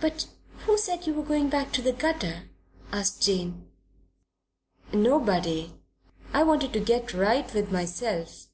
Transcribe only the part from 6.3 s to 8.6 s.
I wanted to get right with myself.